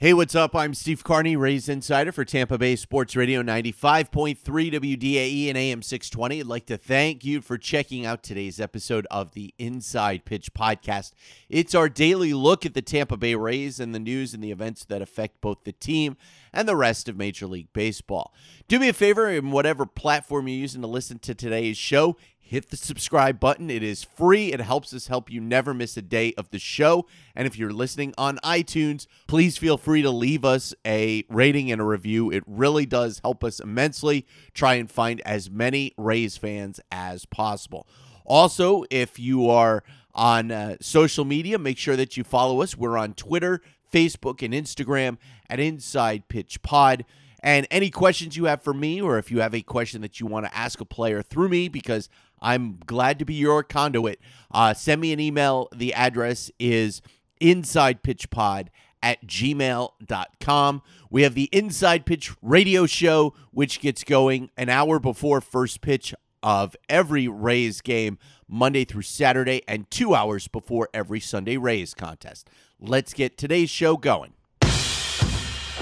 [0.00, 0.54] Hey, what's up?
[0.54, 6.38] I'm Steve Carney, Rays Insider for Tampa Bay Sports Radio 95.3 WDAE and AM 620.
[6.38, 11.14] I'd like to thank you for checking out today's episode of the Inside Pitch Podcast.
[11.48, 14.84] It's our daily look at the Tampa Bay Rays and the news and the events
[14.84, 16.16] that affect both the team
[16.52, 18.32] and the rest of Major League Baseball.
[18.68, 22.16] Do me a favor in whatever platform you're using to listen to today's show,
[22.48, 23.68] hit the subscribe button.
[23.68, 24.54] It is free.
[24.54, 27.06] It helps us help you never miss a day of the show.
[27.36, 31.78] And if you're listening on iTunes, please feel free to leave us a rating and
[31.78, 32.30] a review.
[32.30, 34.26] It really does help us immensely.
[34.54, 37.86] Try and find as many Rays fans as possible.
[38.24, 39.84] Also, if you are
[40.14, 42.78] on uh, social media, make sure that you follow us.
[42.78, 43.60] We're on Twitter,
[43.92, 45.18] Facebook, and Instagram
[45.50, 47.04] at Inside Pitch Pod.
[47.40, 50.26] And any questions you have for me, or if you have a question that you
[50.26, 52.08] want to ask a player through me, because
[52.40, 55.68] I'm glad to be your conduit, uh, send me an email.
[55.74, 57.02] The address is
[57.40, 58.68] insidepitchpod
[59.02, 60.82] at gmail.com.
[61.10, 66.14] We have the Inside Pitch radio show, which gets going an hour before first pitch
[66.42, 72.48] of every Rays game, Monday through Saturday, and two hours before every Sunday Rays contest.
[72.80, 74.34] Let's get today's show going.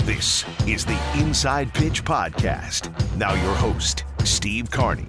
[0.07, 2.93] This is the Inside Pitch Podcast.
[3.17, 5.07] Now, your host, Steve Carney.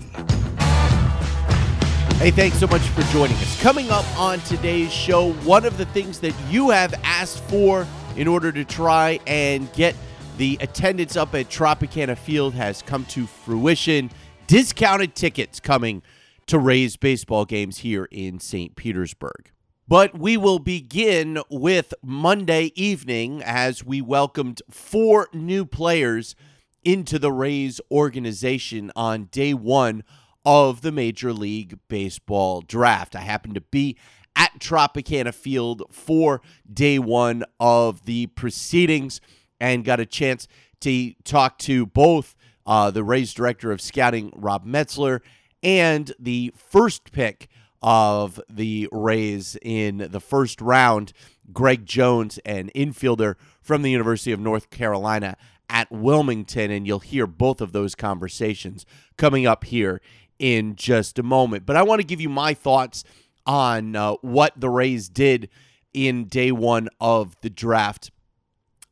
[2.18, 3.62] Hey, thanks so much for joining us.
[3.62, 8.28] Coming up on today's show, one of the things that you have asked for in
[8.28, 9.96] order to try and get
[10.40, 14.10] the attendance up at Tropicana Field has come to fruition.
[14.48, 16.02] Discounted tickets coming
[16.48, 18.76] to Rays baseball games here in St.
[18.76, 19.52] Petersburg.
[19.88, 26.36] But we will begin with Monday evening as we welcomed four new players
[26.84, 30.04] into the Rays organization on day one
[30.48, 33.18] of the Major League Baseball draft.
[33.18, 33.98] I happened to be
[34.34, 36.42] at Tropicana Field for
[36.74, 39.20] day one of the proceedings
[39.60, 40.48] and got a chance
[40.80, 42.34] to talk to both
[42.66, 45.20] uh, the Rays director of scouting, Rob Metzler,
[45.64, 47.50] and the first pick
[47.82, 51.12] of the Rays in the first round,
[51.52, 55.36] Greg Jones, an infielder from the University of North Carolina
[55.70, 56.72] at Wilmington.
[56.72, 58.86] And you'll hear both of those conversations
[59.18, 60.00] coming up here
[60.40, 61.66] in just a moment.
[61.66, 63.04] But I want to give you my thoughts
[63.46, 65.50] on uh, what the Rays did
[65.94, 68.12] in day one of the draft.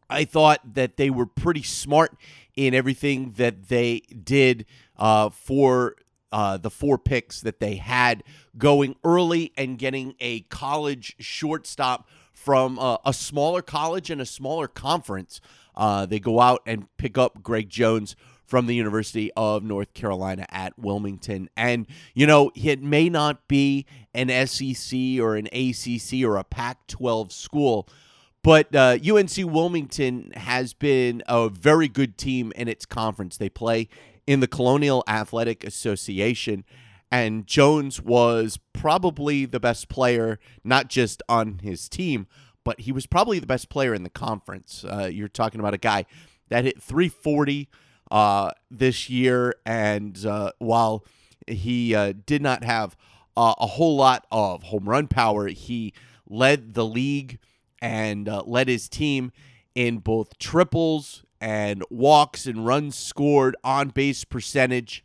[0.10, 2.16] I thought that they were pretty smart
[2.56, 4.66] in everything that they did
[4.98, 5.96] uh, for
[6.32, 8.24] uh, the four picks that they had
[8.58, 14.68] going early and getting a college shortstop from uh, a smaller college and a smaller
[14.68, 15.42] conference.
[15.76, 20.46] Uh, they go out and pick up Greg Jones from the University of North Carolina
[20.50, 21.50] at Wilmington.
[21.58, 26.88] And, you know, it may not be an SEC or an ACC or a Pac
[26.88, 27.88] 12 school.
[28.44, 33.38] But uh, UNC Wilmington has been a very good team in its conference.
[33.38, 33.90] They play
[34.28, 36.64] in the Colonial Athletic Association.
[37.12, 42.28] And Jones was probably the best player, not just on his team,
[42.64, 44.84] but he was probably the best player in the conference.
[44.84, 46.06] Uh, you're talking about a guy
[46.50, 47.70] that hit 340
[48.12, 49.56] uh, this year.
[49.66, 51.06] And uh, while
[51.48, 52.96] he uh, did not have
[53.38, 55.94] uh, a whole lot of home run power, he
[56.28, 57.40] led the league
[57.82, 59.32] and uh, led his team
[59.76, 65.04] in both triples and walks and runs scored, on base percentage,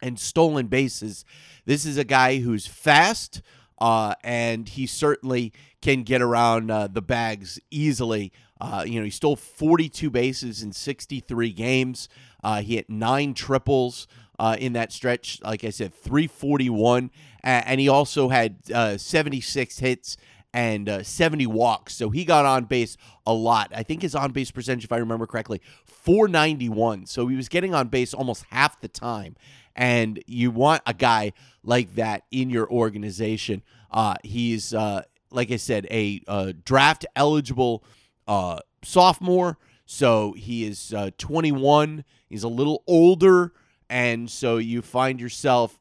[0.00, 1.24] and stolen bases.
[1.64, 3.42] This is a guy who's fast,
[3.78, 5.52] uh, and he certainly
[5.82, 8.32] can get around uh, the bags easily.
[8.60, 12.08] Uh, you know, he stole 42 bases in 63 games.
[12.42, 14.06] Uh, he hit nine triples
[14.38, 15.40] uh, in that stretch.
[15.42, 17.10] Like I said, 341,
[17.42, 20.16] and he also had uh, 76 hits
[20.52, 21.94] and uh, 70 walks.
[21.94, 22.96] So he got on base
[23.26, 23.72] a lot.
[23.74, 27.06] I think his on base percentage, if I remember correctly, 491.
[27.06, 29.36] So he was getting on base almost half the time.
[29.74, 31.32] And you want a guy
[31.62, 33.62] like that in your organization.
[33.90, 37.84] Uh, he's, like I said, a, a draft eligible
[38.26, 39.58] uh, sophomore.
[39.84, 42.04] So he is uh, 21.
[42.28, 43.52] He's a little older.
[43.88, 45.78] And so you find yourself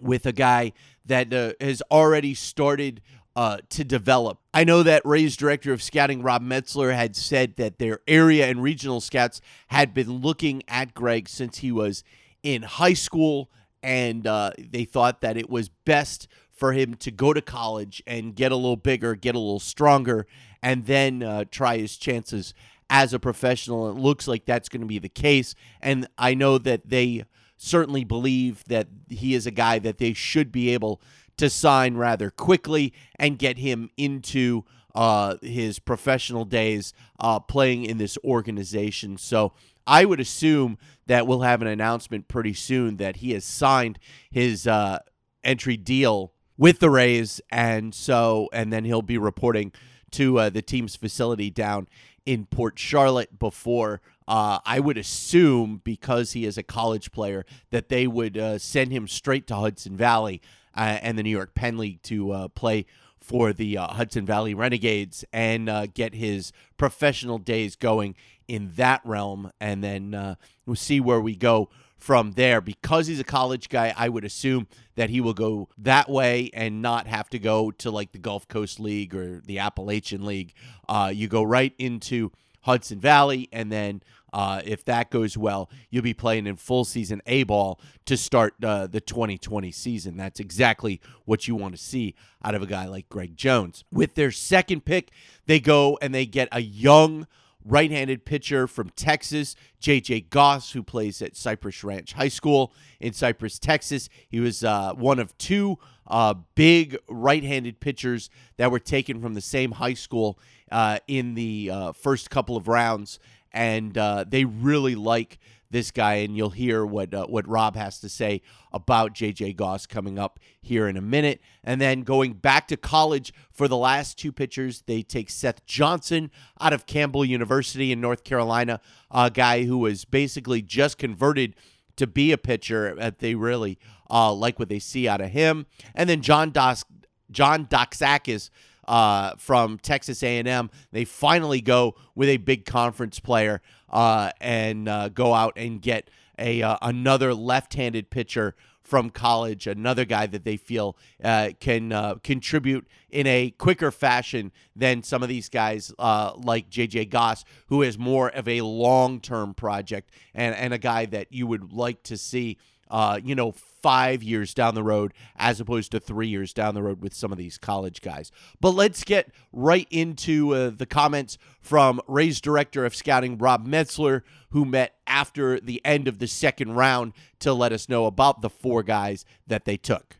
[0.00, 0.72] with a guy
[1.04, 3.00] that uh, has already started
[3.36, 4.38] uh, to develop.
[4.54, 8.62] I know that Rays director of scouting Rob Metzler had said that their area and
[8.62, 12.02] regional scouts had been looking at Greg since he was
[12.42, 13.50] in high school,
[13.82, 18.34] and uh, they thought that it was best for him to go to college and
[18.34, 20.26] get a little bigger, get a little stronger,
[20.66, 22.52] and then uh, try his chances
[22.90, 23.88] as a professional.
[23.88, 27.24] It looks like that's going to be the case, and I know that they
[27.56, 31.00] certainly believe that he is a guy that they should be able
[31.36, 37.98] to sign rather quickly and get him into uh, his professional days uh, playing in
[37.98, 39.18] this organization.
[39.18, 39.52] So
[39.86, 44.00] I would assume that we'll have an announcement pretty soon that he has signed
[44.32, 44.98] his uh,
[45.44, 49.72] entry deal with the Rays, and so and then he'll be reporting
[50.16, 51.86] to uh, the team's facility down
[52.24, 54.00] in Port Charlotte before.
[54.26, 58.92] Uh, I would assume because he is a college player that they would uh, send
[58.92, 60.40] him straight to Hudson Valley
[60.74, 62.86] uh, and the New York Penn League to uh, play
[63.20, 68.14] for the uh, Hudson Valley Renegades and get his professional days going
[68.48, 71.68] in that realm, and then we'll see where we go
[71.98, 72.60] from there.
[72.60, 76.82] Because he's a college guy, I would assume that he will go that way and
[76.82, 80.54] not have to go to like the Gulf Coast League or the Appalachian League.
[80.88, 82.32] Uh, you go right into
[82.62, 84.02] Hudson Valley, and then
[84.32, 88.54] uh, if that goes well, you'll be playing in full season A ball to start
[88.62, 90.16] uh, the 2020 season.
[90.16, 92.14] That's exactly what you want to see
[92.44, 93.84] out of a guy like Greg Jones.
[93.90, 95.10] With their second pick,
[95.46, 97.26] they go and they get a young
[97.66, 103.12] right handed pitcher from Texas, JJ Goss, who plays at Cypress Ranch High School in
[103.12, 104.08] Cypress, Texas.
[104.28, 109.34] He was uh, one of two uh, big right handed pitchers that were taken from
[109.34, 110.38] the same high school
[110.70, 113.18] uh, in the uh, first couple of rounds.
[113.52, 115.38] And uh, they really like
[115.76, 118.40] this guy, and you'll hear what uh, what Rob has to say
[118.72, 121.42] about JJ Goss coming up here in a minute.
[121.62, 126.30] And then going back to college for the last two pitchers, they take Seth Johnson
[126.58, 128.80] out of Campbell University in North Carolina,
[129.10, 131.54] a guy who was basically just converted
[131.96, 132.94] to be a pitcher.
[132.94, 133.78] That They really
[134.08, 135.66] uh, like what they see out of him.
[135.94, 136.84] And then John Dos
[137.30, 138.48] John Doxakis
[138.86, 140.70] uh, from Texas A&M.
[140.92, 143.60] They finally go with a big conference player
[143.90, 148.54] uh, and uh, go out and get a uh, another left-handed pitcher
[148.86, 154.52] from college, another guy that they feel uh, can uh, contribute in a quicker fashion
[154.76, 159.20] than some of these guys uh, like JJ Goss, who is more of a long
[159.20, 162.58] term project and, and a guy that you would like to see
[162.90, 166.82] uh, you know, five years down the road as opposed to three years down the
[166.82, 168.32] road with some of these college guys.
[168.60, 174.22] But let's get right into uh, the comments from Rays director of scouting, Rob Metzler,
[174.50, 178.50] who met after the end of the second round to let us know about the
[178.50, 180.16] four guys that they took.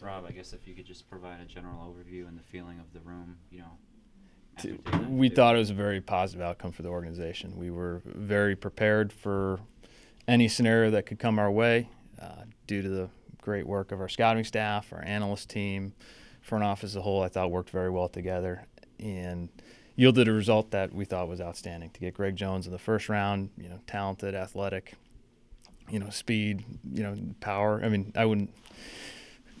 [0.00, 2.90] Rob, I guess if you could just provide a general overview and the feeling of
[2.94, 5.08] the room, you know.
[5.08, 7.58] We thought it was a very positive outcome for the organization.
[7.58, 9.60] We were very prepared for
[10.26, 11.88] any scenario that could come our way
[12.20, 13.08] uh, due to the
[13.40, 15.92] great work of our scouting staff, our analyst team,
[16.42, 18.64] front office as a whole, I thought worked very well together
[18.98, 19.48] and
[19.96, 21.90] yielded a result that we thought was outstanding.
[21.90, 24.94] To get Greg Jones in the first round, you know, talented, athletic,
[25.90, 27.80] you know, speed, you know, power.
[27.84, 28.50] I mean, I wouldn't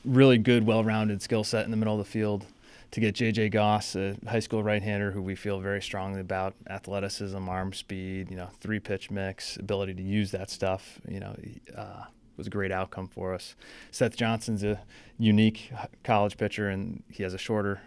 [0.04, 2.46] really good, well-rounded skill set in the middle of the field.
[2.92, 3.50] To get J.J.
[3.50, 8.36] Goss, a high school right-hander who we feel very strongly about, athleticism, arm speed, you
[8.36, 11.36] know, three-pitch mix, ability to use that stuff, you know,
[11.76, 12.04] uh,
[12.40, 13.54] was a great outcome for us.
[13.90, 14.80] Seth Johnson's a
[15.18, 17.80] unique college pitcher, and he has a shorter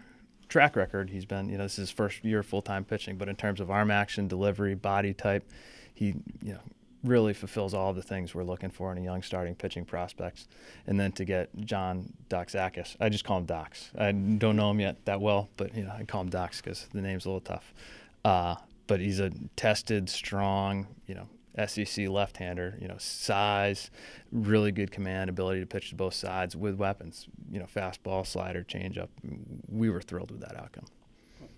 [0.48, 1.10] track record.
[1.10, 3.60] He's been, you know, this is his first year full time pitching, but in terms
[3.60, 5.44] of arm action, delivery, body type,
[5.92, 6.60] he, you know,
[7.02, 10.46] really fulfills all the things we're looking for in a young starting pitching prospects.
[10.86, 13.90] And then to get John Doxakis, I just call him Dox.
[13.98, 16.86] I don't know him yet that well, but you know, I call him Dox because
[16.94, 17.74] the name's a little tough.
[18.24, 18.54] Uh,
[18.86, 21.28] but he's a tested, strong, you know,
[21.66, 22.78] SEC left-hander.
[22.80, 23.90] You know, size,
[24.32, 27.26] really good command, ability to pitch to both sides with weapons.
[27.50, 29.08] You know, fastball, slider, changeup.
[29.68, 30.86] We were thrilled with that outcome.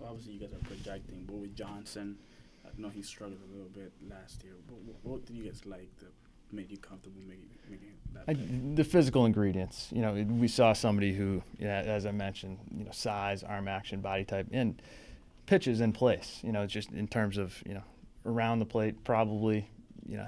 [0.04, 2.16] Obviously, you guys are projecting, but with Johnson,
[2.64, 4.52] I know he struggled a little bit last year.
[4.68, 6.12] But what did you guys like that
[6.52, 8.24] made you comfortable making, making that?
[8.28, 8.36] I,
[8.74, 9.88] the physical ingredients.
[9.92, 13.66] You know, we saw somebody who, you know, as I mentioned, you know, size, arm
[13.66, 14.80] action, body type, and
[15.46, 16.40] pitches in place.
[16.44, 17.82] You know, just in terms of you know
[18.24, 19.68] around the plate, probably
[20.08, 20.26] you know,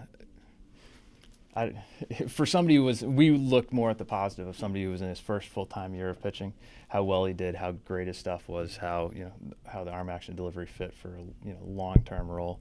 [1.54, 1.72] I,
[2.28, 5.08] for somebody who was, we looked more at the positive of somebody who was in
[5.08, 6.54] his first full time year of pitching,
[6.88, 9.32] how well he did, how great his stuff was, how you know
[9.66, 12.60] how the arm action delivery fit for a you know long term role.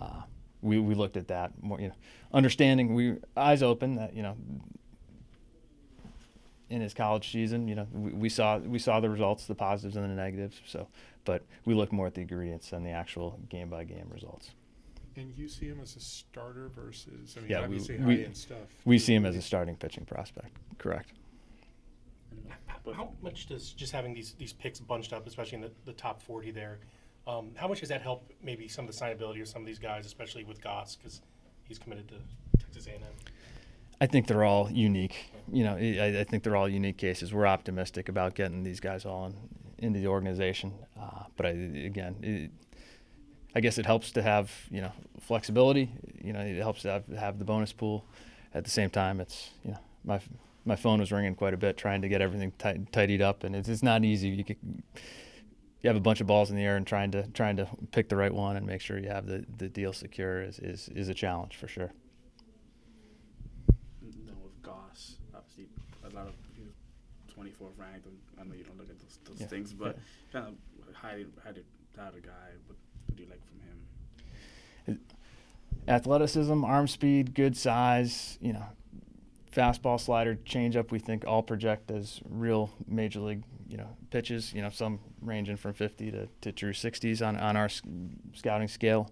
[0.00, 0.22] Uh,
[0.62, 1.94] we we looked at that more, you know,
[2.32, 4.36] understanding we eyes open that you know
[6.70, 7.68] in his college season.
[7.68, 10.60] You know, we, we, saw we saw the results, the positives and the negatives.
[10.66, 10.88] So,
[11.24, 14.50] but we looked more at the ingredients than the actual game by game results.
[15.18, 18.24] And you see him as a starter versus, I mean, yeah, obviously we, high we,
[18.24, 18.58] end stuff.
[18.84, 20.56] We see him as a starting pitching prospect.
[20.78, 21.12] Correct.
[22.94, 26.22] How much does just having these these picks bunched up, especially in the, the top
[26.22, 26.78] 40 there,
[27.26, 29.78] um, how much does that help maybe some of the signability of some of these
[29.78, 31.20] guys, especially with Goss, because
[31.64, 32.14] he's committed to
[32.58, 33.02] Texas A&M?
[34.00, 35.30] I think they're all unique.
[35.52, 37.34] You know, I, I, think they're all unique cases.
[37.34, 39.34] We're optimistic about getting these guys all in,
[39.78, 42.50] into the organization, uh, but I, again, it,
[43.54, 45.90] I guess it helps to have you know flexibility.
[46.22, 48.04] You know, it helps to have, have the bonus pool.
[48.54, 50.20] At the same time, it's you know my
[50.64, 53.56] my phone was ringing quite a bit trying to get everything tight, tidied up, and
[53.56, 54.28] it's, it's not easy.
[54.28, 57.56] You, could, you have a bunch of balls in the air and trying to trying
[57.56, 60.58] to pick the right one and make sure you have the, the deal secure is,
[60.58, 61.92] is, is a challenge for sure.
[64.02, 65.68] No, with Goss, obviously
[66.04, 68.06] a lot of you know, 24th ranked.
[68.38, 69.98] I know you don't look at those, those Yeah, things, but
[70.32, 70.54] kind of
[70.94, 71.52] high high
[71.98, 72.54] that a guy.
[72.66, 72.76] What
[73.18, 75.00] do like from him?
[75.88, 78.38] Athleticism, arm speed, good size.
[78.40, 78.64] You know,
[79.52, 80.90] fastball, slider, changeup.
[80.90, 84.52] We think all project as real major league, you know, pitches.
[84.52, 87.68] You know, some ranging from 50 to, to true 60s on on our
[88.34, 89.10] scouting scale,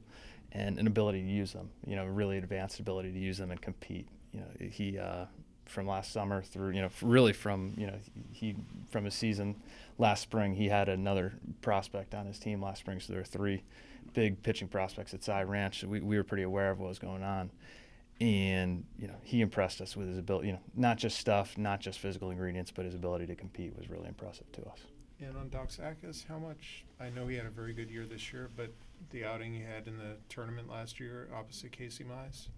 [0.52, 1.70] and an ability to use them.
[1.86, 4.08] You know, really advanced ability to use them and compete.
[4.32, 5.26] You know, he uh,
[5.66, 7.98] from last summer through you know really from you know
[8.32, 8.54] he
[8.90, 9.56] from his season
[9.98, 13.62] last spring he had another prospect on his team last spring so there are three
[14.16, 17.22] big pitching prospects at Cy Ranch we, we were pretty aware of what was going
[17.22, 17.50] on.
[18.18, 21.80] And you know he impressed us with his ability you know not just stuff not
[21.80, 24.80] just physical ingredients but his ability to compete was really impressive to us.
[25.20, 28.32] And on Doc Doxakis, how much I know he had a very good year this
[28.32, 28.72] year but
[29.10, 32.48] the outing he had in the tournament last year opposite Casey Mize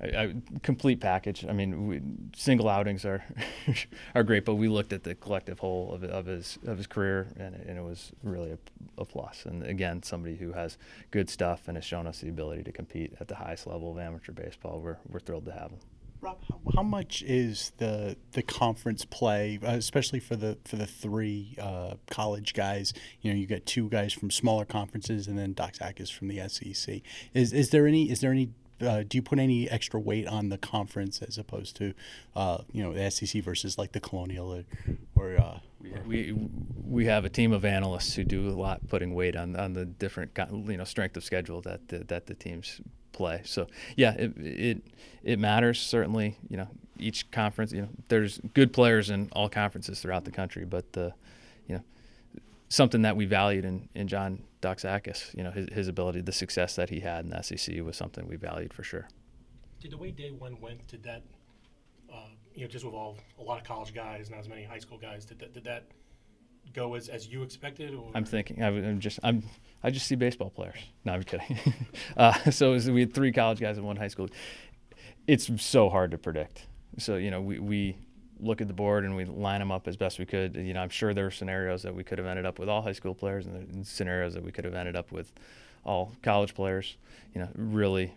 [0.00, 1.46] I, complete package.
[1.48, 2.00] I mean, we,
[2.36, 3.24] single outings are
[4.14, 7.28] are great, but we looked at the collective whole of, of his of his career,
[7.38, 8.58] and, and it was really a,
[8.98, 9.46] a, plus.
[9.46, 10.76] And again, somebody who has
[11.10, 13.98] good stuff and has shown us the ability to compete at the highest level of
[13.98, 14.80] amateur baseball.
[14.80, 15.78] We're we're thrilled to have him.
[16.20, 20.86] Rob, how, how much is the the conference play, uh, especially for the for the
[20.86, 22.92] three uh, college guys?
[23.22, 27.00] You know, you got two guys from smaller conferences, and then Doxakis from the SEC.
[27.32, 30.48] Is is there any is there any uh, do you put any extra weight on
[30.48, 31.94] the conference as opposed to,
[32.34, 34.64] uh, you know, the SEC versus like the Colonial or,
[35.14, 35.58] or uh,
[36.06, 36.34] we
[36.84, 39.84] we have a team of analysts who do a lot putting weight on on the
[39.84, 42.80] different you know strength of schedule that the, that the teams
[43.12, 43.40] play.
[43.44, 43.66] So
[43.96, 44.82] yeah, it, it
[45.22, 46.36] it matters certainly.
[46.48, 46.68] You know,
[46.98, 51.12] each conference, you know, there's good players in all conferences throughout the country, but the,
[51.66, 51.82] you know,
[52.68, 55.36] something that we valued in in John Doxakis.
[55.36, 58.26] You know, his, his ability, the success that he had in the SEC was something
[58.26, 59.08] we valued for sure.
[59.80, 61.22] Did the way day one went, did that,
[62.12, 64.78] uh, you know, just with all a lot of college guys, not as many high
[64.78, 65.84] school guys, did that, did that
[66.72, 67.94] go as, as you expected?
[67.94, 68.10] Or?
[68.14, 68.62] I'm thinking.
[68.62, 69.18] I, am just.
[69.22, 69.42] I'm.
[69.82, 70.78] I just see baseball players.
[71.04, 71.58] No, I'm kidding.
[72.16, 74.28] uh, so was, we had three college guys and one high school.
[75.26, 76.66] It's so hard to predict.
[76.98, 77.96] So you know, we we
[78.40, 80.56] look at the board and we line them up as best we could.
[80.56, 82.82] You know, I'm sure there are scenarios that we could have ended up with all
[82.82, 85.32] high school players, and scenarios that we could have ended up with
[85.84, 86.96] all college players.
[87.34, 88.14] You know, really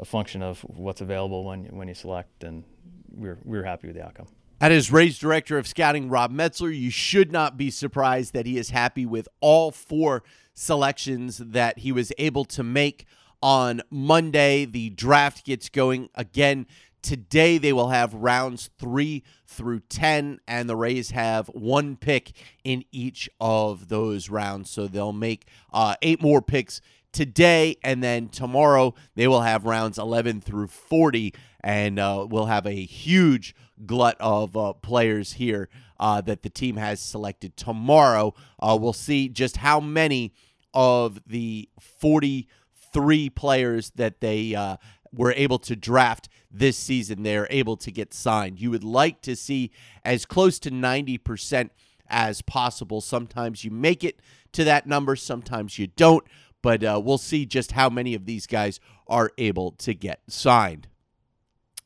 [0.00, 2.64] a function of what's available when when you select, and
[3.12, 4.26] we're we're happy with the outcome.
[4.60, 6.76] At his Rays Director of Scouting Rob Metzler.
[6.76, 11.92] You should not be surprised that he is happy with all four selections that he
[11.92, 13.06] was able to make
[13.40, 14.64] on Monday.
[14.64, 16.66] The draft gets going again
[17.02, 22.32] Today they will have rounds three through 10, and the Rays have one pick
[22.64, 24.70] in each of those rounds.
[24.70, 26.80] So they'll make uh, eight more picks
[27.12, 32.66] today, and then tomorrow they will have rounds 11 through 40, and uh, we'll have
[32.66, 33.54] a huge
[33.86, 35.68] glut of uh, players here
[36.00, 38.34] uh, that the team has selected tomorrow.
[38.58, 40.32] Uh, we'll see just how many
[40.74, 44.76] of the 43 players that they uh,
[45.12, 48.60] were able to draft this season they're able to get signed.
[48.60, 49.70] You would like to see
[50.04, 51.70] as close to 90%
[52.08, 53.00] as possible.
[53.00, 54.20] Sometimes you make it
[54.52, 56.24] to that number, sometimes you don't,
[56.62, 60.88] but uh, we'll see just how many of these guys are able to get signed.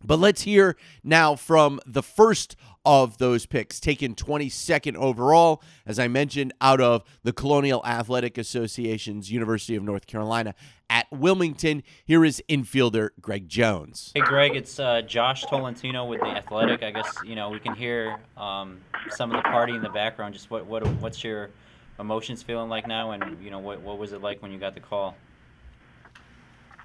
[0.05, 6.09] But let's hear now from the first of those picks, taken 22nd overall, as I
[6.09, 10.55] mentioned, out of the Colonial Athletic Association's University of North Carolina
[10.91, 11.83] at Wilmington.
[12.05, 14.13] Here is infielder Greg Jones.
[14.15, 16.83] Hey, Greg, it's uh, Josh Tolentino with the Athletic.
[16.83, 20.35] I guess you know we can hear um, some of the party in the background.
[20.35, 21.51] Just what what what's your
[21.99, 24.75] emotions feeling like now, and you know what what was it like when you got
[24.75, 25.17] the call?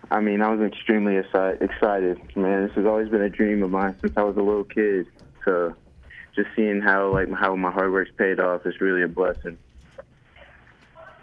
[0.10, 2.20] I mean, I was extremely excited.
[2.36, 5.08] Man, this has always been a dream of mine since I was a little kid
[5.44, 5.76] to
[6.38, 9.58] just seeing how like how my hard work's paid off is really a blessing.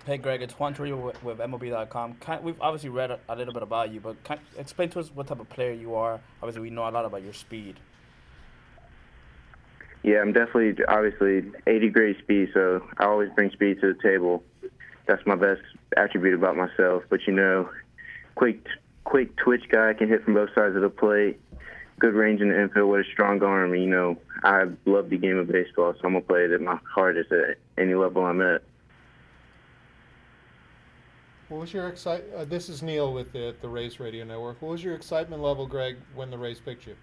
[0.05, 2.15] Hey Greg, it's Juan Toribio with, with MLB.com.
[2.15, 5.11] Kind, we've obviously read a, a, little bit about you, but kind, explain to us
[5.15, 6.21] what type of player you are.
[6.43, 7.77] Obviously, we know a lot about your speed.
[10.03, 14.43] Yeah, I'm definitely obviously 80 grade speed, so I always bring speed to the table.
[15.07, 15.63] That's my best
[15.97, 17.05] attribute about myself.
[17.09, 17.71] But you know,
[18.35, 18.67] quick,
[19.05, 21.41] quick twitch guy can hit from both sides of the plate.
[21.99, 23.75] Good range in the infield with a strong arm.
[23.75, 26.79] You know, I love the game of baseball, so I'm gonna play it at my
[26.93, 28.63] hardest at any level I'm at.
[31.49, 32.25] What was your excite?
[32.35, 34.61] Uh, this is Neil with the the Rays Radio Network.
[34.61, 36.97] What was your excitement level, Greg, when the Rays picked you?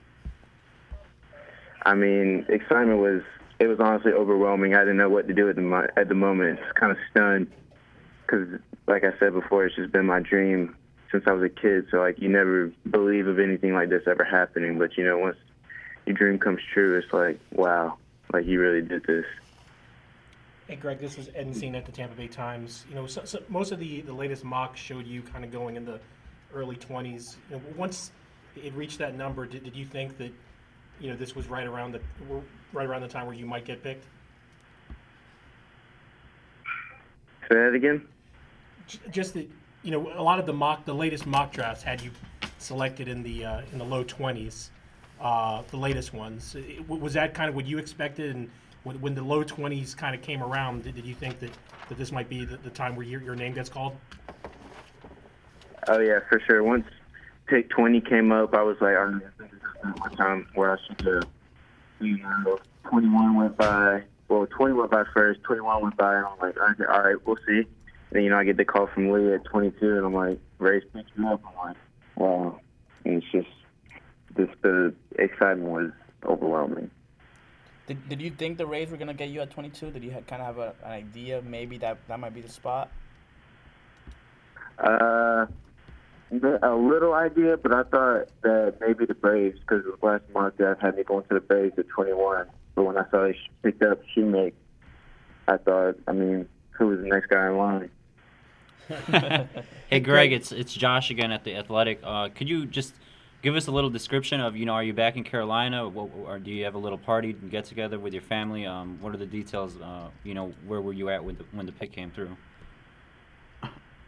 [1.85, 3.21] I mean, excitement was
[3.59, 4.75] it was honestly overwhelming.
[4.75, 6.59] I didn't know what to do at the at the moment.
[6.59, 7.47] Just kind of stunned
[8.25, 10.75] because, like I said before, it's just been my dream
[11.11, 11.87] since I was a kid.
[11.91, 15.37] So like, you never believe of anything like this ever happening, but you know, once
[16.05, 17.97] your dream comes true, it's like, wow,
[18.33, 19.25] like you really did this.
[20.67, 22.85] Hey, Greg, this is Ed Encina at the Tampa Bay Times.
[22.87, 25.75] You know, so, so most of the, the latest mocks showed you kind of going
[25.75, 25.99] in the
[26.53, 27.35] early 20s.
[27.49, 28.11] You know, once
[28.55, 30.31] it reached that number, did, did you think that,
[30.99, 32.01] you know, this was right around the
[32.73, 34.05] right around the time where you might get picked?
[37.49, 38.07] Say that again.
[39.09, 39.49] Just that,
[39.83, 42.11] you know, a lot of the mock, the latest mock drafts had you
[42.59, 44.69] selected in the uh, in the low 20s.
[45.19, 46.55] Uh, the latest ones.
[46.87, 48.35] Was that kind of what you expected?
[48.35, 48.49] And
[48.83, 51.51] when, when the low 20s kind of came around, did, did you think that,
[51.89, 53.95] that this might be the, the time where your, your name gets called?
[55.87, 56.63] Oh yeah, for sure.
[56.63, 56.85] Once
[57.45, 61.01] pick 20 came up, I was like, oh, this is my time where I should
[61.01, 61.29] have.
[61.99, 62.59] You know,
[62.89, 64.01] 21 went by.
[64.27, 65.43] Well, 20 went by first.
[65.43, 67.67] 21 went by, and I'm like, okay, all right, we'll see.
[68.11, 70.37] And then you know, I get the call from Lee at 22, and I'm like,
[70.59, 71.41] Rays picked me up.
[71.47, 71.77] I'm like,
[72.17, 72.59] wow.
[73.05, 73.47] And it's just
[74.35, 75.91] this the excitement was
[76.25, 76.91] overwhelming.
[77.87, 79.91] Did, did you think the Rays were gonna get you at 22?
[79.91, 82.49] Did you have, kind of have a, an idea maybe that that might be the
[82.49, 82.89] spot?
[84.77, 85.45] Uh,
[86.31, 90.97] a little idea, but I thought that maybe the Braves, because last month that had
[90.97, 92.45] me going to the Braves at 21.
[92.75, 94.53] But when I saw they picked up Shewmake,
[95.47, 97.89] I thought, I mean, who was the next guy in line?
[99.89, 101.99] Hey, Greg, it's it's Josh again at the Athletic.
[102.03, 102.93] Uh, could you just
[103.41, 106.39] give us a little description of you know are you back in Carolina what, or
[106.39, 108.65] do you have a little party and get together with your family?
[108.65, 109.77] Um, what are the details?
[109.77, 112.35] Uh, you know where were you at when the, when the pick came through?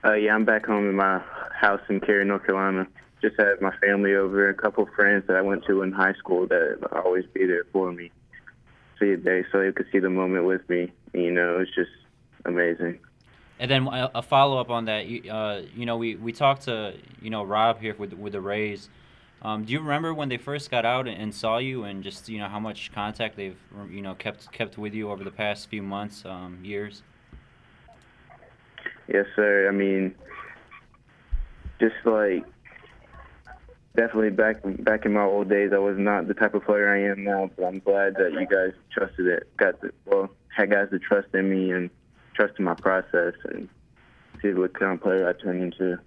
[0.05, 1.21] Uh, yeah, I'm back home in my
[1.53, 2.87] house in Cary, North Carolina.
[3.21, 6.45] Just had my family over, a couple friends that I went to in high school
[6.47, 8.11] that always be there for me.
[8.99, 10.91] See a day so they could see the moment with me.
[11.13, 11.91] You know, it's just
[12.43, 12.99] amazing.
[13.63, 16.95] And then a follow up on that, you, uh, you know, we, we talked to
[17.21, 18.89] you know Rob here with with the Rays.
[19.41, 22.39] Um, do you remember when they first got out and saw you, and just you
[22.39, 23.55] know how much contact they've
[23.89, 27.03] you know kept kept with you over the past few months, um, years?
[29.07, 29.69] Yes, sir.
[29.69, 30.13] I mean,
[31.79, 32.43] just like
[33.95, 37.11] definitely back back in my old days, I was not the type of player I
[37.13, 37.49] am now.
[37.55, 41.29] But I'm glad that you guys trusted it, got the, well, had guys to trust
[41.33, 41.89] in me and
[42.33, 43.69] trusted my process and
[44.41, 45.97] see what kind of player I turn into.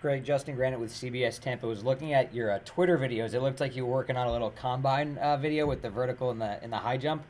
[0.00, 3.34] Greg, Justin Granite with CBS Tampa was looking at your uh, Twitter videos.
[3.34, 6.30] It looked like you were working on a little combine uh, video with the vertical
[6.30, 7.24] and the and the high jump.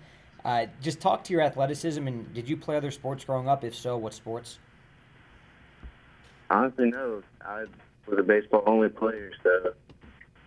[0.44, 3.64] Uh, just talk to your athleticism and did you play other sports growing up?
[3.64, 4.58] If so, what sports?
[6.50, 7.22] Honestly, no.
[7.40, 7.64] I
[8.06, 9.72] was a baseball only player, so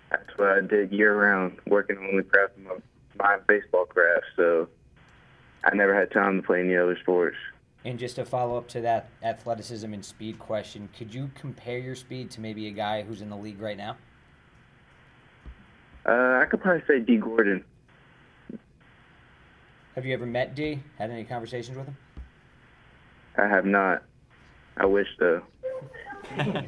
[0.09, 2.77] that's what I did year round, working on the craft of my,
[3.17, 4.25] my baseball craft.
[4.35, 4.67] So
[5.63, 7.37] I never had time to play any other sports.
[7.83, 11.95] And just to follow up to that athleticism and speed question, could you compare your
[11.95, 13.97] speed to maybe a guy who's in the league right now?
[16.05, 17.63] Uh, I could probably say Dee Gordon.
[19.95, 20.79] Have you ever met D?
[20.97, 21.97] Had any conversations with him?
[23.37, 24.03] I have not.
[24.77, 25.41] I wish though.
[26.35, 26.67] hey,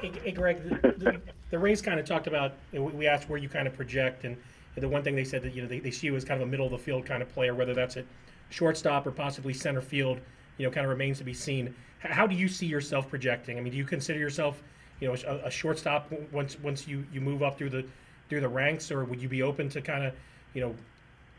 [0.00, 2.54] hey, Greg, the, the, the Rays kind of talked about.
[2.72, 4.36] We asked where you kind of project, and
[4.80, 6.48] the one thing they said that you know they, they see you as kind of
[6.48, 8.06] a middle of the field kind of player, whether that's at
[8.50, 10.18] shortstop or possibly center field.
[10.58, 11.74] You know, kind of remains to be seen.
[11.98, 13.58] How do you see yourself projecting?
[13.58, 14.62] I mean, do you consider yourself,
[15.00, 17.84] you know, a, a shortstop once once you, you move up through the
[18.28, 20.14] through the ranks, or would you be open to kind of,
[20.54, 20.74] you know,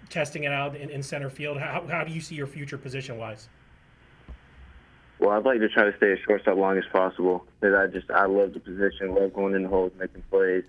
[0.10, 1.58] testing it out in, in center field?
[1.58, 3.50] How, how do you see your future position wise?
[5.20, 7.46] Well, I'd like to try to stay at shortstop long as possible.
[7.60, 10.64] Because I just I love the position, love going in the holes, making plays,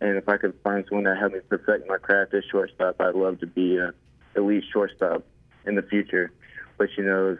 [0.00, 3.14] and if I could find someone that helped me perfect my craft as shortstop, I'd
[3.14, 3.92] love to be a
[4.36, 5.24] elite shortstop
[5.66, 6.30] in the future.
[6.76, 7.36] But you know,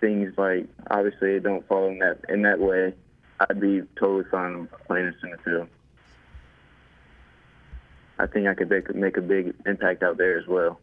[0.00, 2.94] things like obviously don't fall in that in that way.
[3.40, 5.68] I'd be totally fine playing in center field.
[8.18, 10.80] I think I could make, make a big impact out there as well.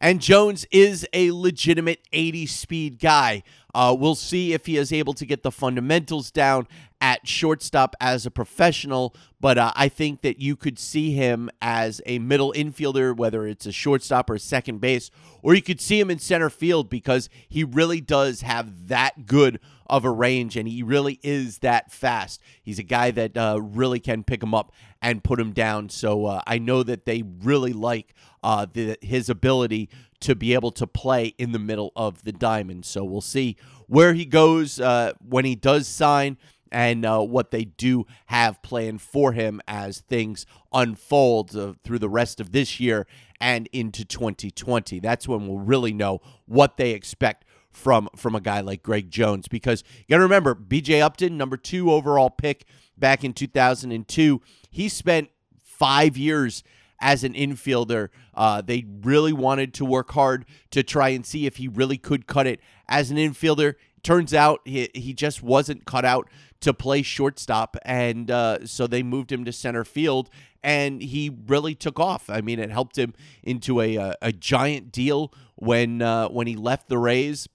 [0.00, 3.42] And Jones is a legitimate 80 speed guy.
[3.74, 6.66] Uh, we'll see if he is able to get the fundamentals down
[7.00, 12.00] at shortstop as a professional, but uh, I think that you could see him as
[12.06, 15.10] a middle infielder, whether it's a shortstop or a second base,
[15.42, 19.60] or you could see him in center field because he really does have that good
[19.88, 22.40] of a range and he really is that fast.
[22.62, 25.90] He's a guy that uh, really can pick him up and put him down.
[25.90, 28.14] So uh, I know that they really like
[28.46, 29.88] uh, the, his ability
[30.20, 32.84] to be able to play in the middle of the diamond.
[32.86, 33.56] So we'll see
[33.88, 36.38] where he goes uh, when he does sign
[36.70, 42.08] and uh, what they do have planned for him as things unfold uh, through the
[42.08, 43.08] rest of this year
[43.40, 45.00] and into 2020.
[45.00, 49.48] That's when we'll really know what they expect from from a guy like Greg Jones
[49.48, 52.64] because you got to remember BJ Upton, number 2 overall pick
[52.96, 55.30] back in 2002, he spent
[55.62, 56.62] 5 years
[57.00, 58.08] as an infielder.
[58.34, 62.26] Uh, they really wanted to work hard to try and see if he really could
[62.26, 63.74] cut it as an infielder.
[64.02, 66.28] Turns out he, he just wasn't cut out
[66.60, 70.30] to play shortstop, and uh, so they moved him to center field,
[70.62, 72.30] and he really took off.
[72.30, 76.56] I mean, it helped him into a a, a giant deal when uh, when he
[76.56, 77.48] left the Rays,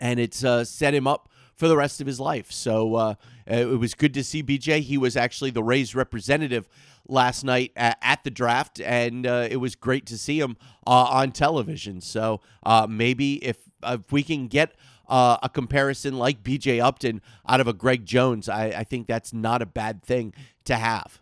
[0.00, 2.50] and it's uh, set him up for the rest of his life.
[2.50, 3.14] So uh,
[3.46, 4.80] it was good to see BJ.
[4.80, 6.68] He was actually the Rays representative
[7.08, 10.90] last night at, at the draft, and uh, it was great to see him uh,
[10.90, 12.00] on television.
[12.00, 14.74] So uh, maybe if if we can get
[15.08, 19.32] uh, a comparison like BJ Upton out of a Greg Jones, I, I think that's
[19.32, 20.32] not a bad thing
[20.64, 21.21] to have.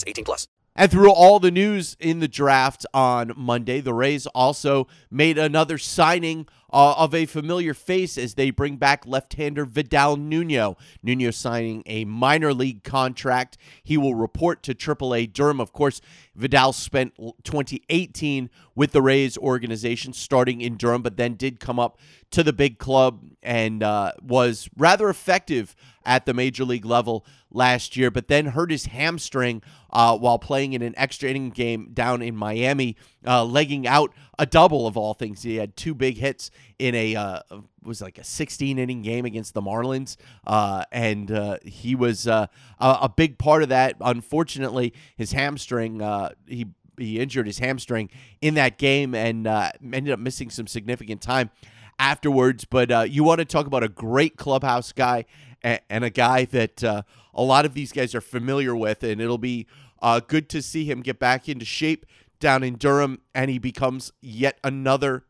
[0.07, 0.47] 18 plus.
[0.75, 5.77] And through all the news in the draft on Monday, the Rays also made another
[5.77, 10.77] signing uh, of a familiar face as they bring back left-hander Vidal Nuno.
[11.03, 13.57] Nuno signing a minor league contract.
[13.83, 15.59] He will report to AAA Durham.
[15.59, 15.99] Of course,
[16.35, 21.99] Vidal spent 2018 with the Rays organization, starting in Durham, but then did come up
[22.31, 27.97] to the big club and uh, was rather effective at the major league level last
[27.97, 32.21] year, but then hurt his hamstring uh, while playing in an extra inning game down
[32.21, 32.95] in Miami,
[33.27, 35.43] uh, legging out a double of all things.
[35.43, 37.39] He had two big hits in a uh,
[37.83, 40.15] was like a 16 inning game against the Marlins,
[40.47, 43.95] uh, and uh, he was a, a big part of that.
[43.99, 45.99] Unfortunately, his hamstring
[46.47, 46.67] he
[46.97, 48.09] he injured his hamstring
[48.41, 51.49] in that game and ended up missing some significant time
[52.01, 52.65] afterwards.
[52.65, 55.25] But you want to talk about a great clubhouse guy
[55.63, 59.37] and, a guy that uh, a lot of these guys are familiar with, and it'll
[59.37, 59.67] be
[60.01, 62.05] uh, good to see him get back into shape
[62.39, 65.25] down in Durham, and he becomes yet another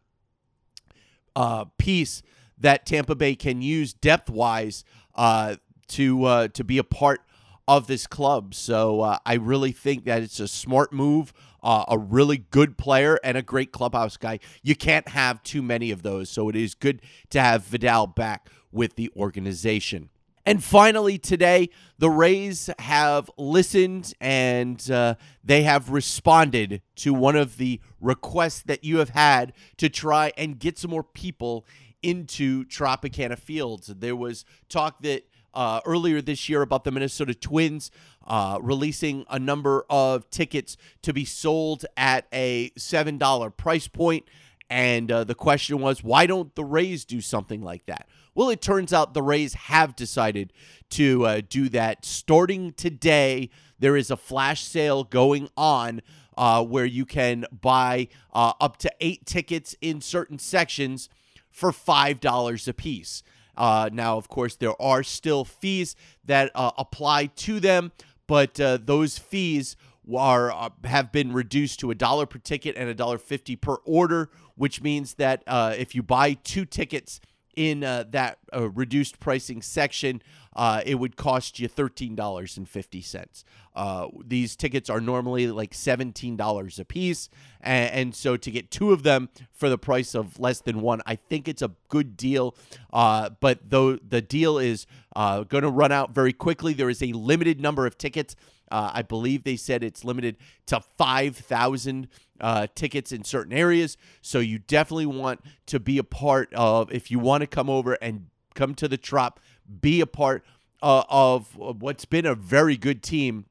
[1.35, 2.23] uh, piece
[2.57, 4.83] that Tampa Bay can use depth wise
[5.15, 5.57] uh,
[5.89, 7.21] to uh, to be a part
[7.67, 8.53] of this club.
[8.53, 11.33] So uh, I really think that it's a smart move.
[11.63, 14.39] Uh, a really good player and a great clubhouse guy.
[14.63, 16.29] You can't have too many of those.
[16.29, 20.09] So it is good to have Vidal back with the organization.
[20.45, 21.69] And finally, today,
[21.99, 28.83] the Rays have listened and uh, they have responded to one of the requests that
[28.83, 31.65] you have had to try and get some more people
[32.01, 33.87] into Tropicana Fields.
[33.87, 37.91] There was talk that uh, earlier this year about the Minnesota Twins
[38.27, 44.25] uh, releasing a number of tickets to be sold at a $7 price point.
[44.69, 48.07] And uh, the question was, why don't the Rays do something like that?
[48.33, 50.53] Well, it turns out the Rays have decided
[50.91, 52.05] to uh, do that.
[52.05, 56.01] Starting today, there is a flash sale going on
[56.37, 61.09] uh, where you can buy uh, up to eight tickets in certain sections
[61.49, 63.23] for $5 a piece.
[63.57, 67.91] Uh, now, of course, there are still fees that uh, apply to them,
[68.27, 69.75] but uh, those fees
[70.15, 73.75] are uh, have been reduced to a dollar per ticket and a dollar fifty per
[73.85, 77.19] order, which means that uh, if you buy two tickets
[77.55, 80.21] in uh, that reduced pricing section,
[80.55, 83.43] uh, it would cost you $13.50.
[83.73, 87.29] Uh, these tickets are normally like $17 a piece.
[87.61, 91.01] And, and, so to get two of them for the price of less than one,
[91.05, 92.55] I think it's a good deal.
[92.91, 97.01] Uh, but though the deal is uh, going to run out very quickly, there is
[97.01, 98.35] a limited number of tickets
[98.69, 100.37] Uh, I believe they said it's limited
[100.67, 102.07] to 5,000
[102.39, 103.97] uh, tickets in certain areas.
[104.21, 107.93] So you definitely want to be a part of, if you want to come over
[108.01, 109.39] and come to the Trop,
[109.81, 110.43] be a part
[110.81, 113.45] uh, of what's been a very good team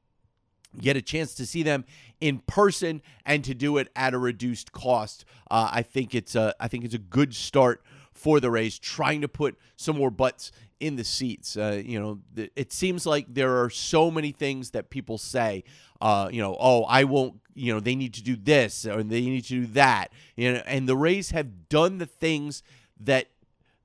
[0.79, 1.85] get a chance to see them
[2.19, 5.25] in person and to do it at a reduced cost.
[5.49, 9.21] Uh, I think it's a I think it's a good start for the Rays, trying
[9.21, 11.57] to put some more butts in the seats.
[11.57, 15.63] Uh, you know, th- it seems like there are so many things that people say.
[15.99, 17.39] Uh, you know, oh, I won't.
[17.53, 20.11] You know, they need to do this or they need to do that.
[20.37, 22.63] You know, and the Rays have done the things
[22.99, 23.27] that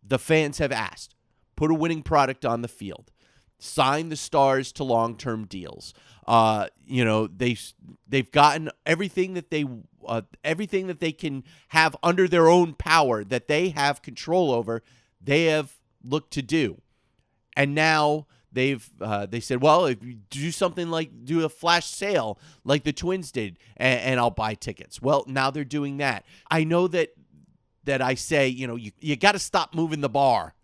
[0.06, 1.15] the fans have asked.
[1.56, 3.10] Put a winning product on the field
[3.58, 5.94] sign the stars to long-term deals.
[6.26, 7.56] Uh, you know they
[8.06, 9.64] they've gotten everything that they
[10.06, 14.82] uh, everything that they can have under their own power that they have control over.
[15.20, 16.80] They have looked to do,
[17.56, 21.86] and now they've uh, they said, well, if you do something like do a flash
[21.86, 25.00] sale like the Twins did, and, and I'll buy tickets.
[25.00, 26.24] Well, now they're doing that.
[26.50, 27.10] I know that
[27.84, 30.55] that I say, you know, you you got to stop moving the bar.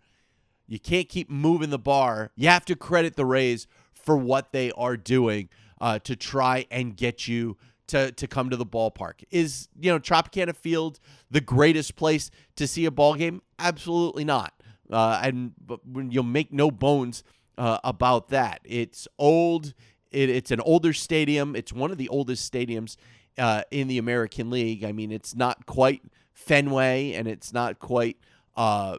[0.73, 2.31] You can't keep moving the bar.
[2.35, 6.97] You have to credit the Rays for what they are doing uh, to try and
[6.97, 9.23] get you to to come to the ballpark.
[9.29, 13.43] Is you know Tropicana Field the greatest place to see a ball game?
[13.59, 14.51] Absolutely not.
[14.89, 17.23] Uh, and but you'll make no bones
[17.55, 18.61] uh, about that.
[18.63, 19.75] It's old.
[20.09, 21.55] It, it's an older stadium.
[21.55, 22.95] It's one of the oldest stadiums
[23.37, 24.83] uh, in the American League.
[24.83, 26.01] I mean, it's not quite
[26.33, 28.17] Fenway, and it's not quite
[28.55, 28.97] uh,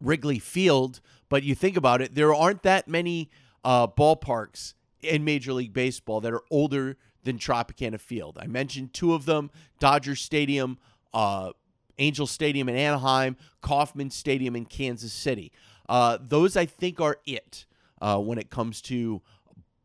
[0.00, 1.00] Wrigley Field.
[1.28, 3.30] But you think about it, there aren't that many
[3.64, 8.38] uh, ballparks in Major League Baseball that are older than Tropicana Field.
[8.40, 10.78] I mentioned two of them: Dodger Stadium,
[11.12, 11.52] uh,
[11.98, 15.52] Angel Stadium in Anaheim, Kauffman Stadium in Kansas City.
[15.88, 17.66] Uh, those I think are it
[18.00, 19.22] uh, when it comes to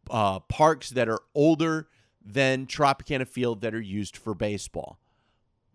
[0.10, 1.88] uh, parks that are older
[2.24, 5.00] than Tropicana Field that are used for baseball.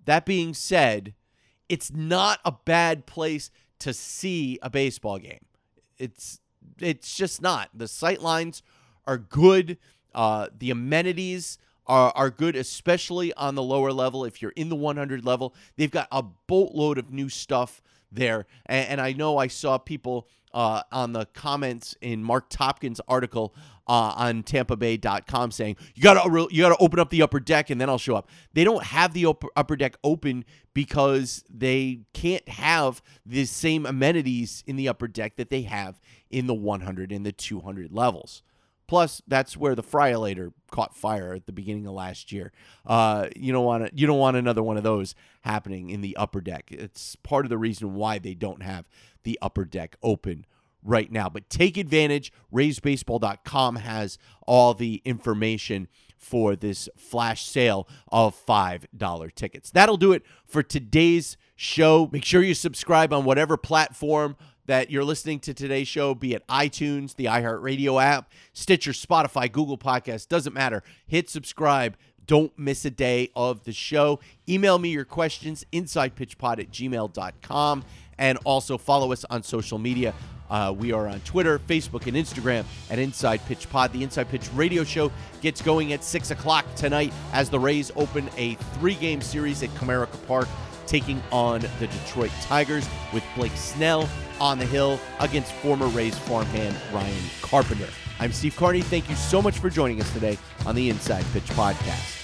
[0.04, 1.14] That being said,
[1.68, 5.44] it's not a bad place to see a baseball game.
[5.98, 6.40] It's
[6.80, 7.70] it's just not.
[7.74, 8.62] The sight lines
[9.06, 9.78] are good.
[10.14, 14.24] Uh, the amenities are, are good, especially on the lower level.
[14.24, 18.46] If you're in the 100 level, they've got a boatload of new stuff there.
[18.66, 23.54] And, and I know I saw people uh, on the comments in Marc Topkin's article
[23.86, 27.70] uh, on TampaBay.com saying you got to you got to open up the upper deck
[27.70, 28.28] and then I'll show up.
[28.52, 30.44] They don't have the upper, upper deck open
[30.74, 36.46] because they can't have the same amenities in the upper deck that they have in
[36.46, 38.42] the 100 and the 200 levels.
[38.88, 42.52] Plus, that's where the Friolator caught fire at the beginning of last year.
[42.86, 46.16] Uh, you don't want to, you don't want another one of those happening in the
[46.16, 46.64] upper deck.
[46.70, 48.88] It's part of the reason why they don't have
[49.24, 50.46] the upper deck open
[50.82, 51.28] right now.
[51.28, 52.32] But take advantage.
[52.52, 59.70] RaysBaseball.com has all the information for this flash sale of $5 tickets.
[59.70, 62.08] That'll do it for today's show.
[62.10, 64.36] Make sure you subscribe on whatever platform
[64.68, 69.78] that you're listening to today's show, be it iTunes, the iHeartRadio app, Stitcher, Spotify, Google
[69.78, 70.82] Podcasts, doesn't matter.
[71.06, 71.96] Hit subscribe.
[72.26, 74.20] Don't miss a day of the show.
[74.46, 77.84] Email me your questions, insidepitchpod at gmail.com,
[78.18, 80.12] and also follow us on social media.
[80.50, 83.92] Uh, we are on Twitter, Facebook, and Instagram at Inside Pitch Pod.
[83.94, 88.28] The Inside Pitch radio show gets going at 6 o'clock tonight as the Rays open
[88.36, 90.48] a three game series at Comerica Park
[90.88, 94.08] taking on the Detroit Tigers with Blake Snell
[94.40, 97.88] on the hill against former Rays farmhand Ryan Carpenter.
[98.18, 98.82] I'm Steve Carney.
[98.82, 102.16] Thank you so much for joining us today on the Inside Pitch Podcast.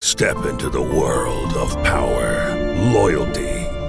[0.00, 2.56] Step into the world of power,
[2.92, 3.57] loyalty,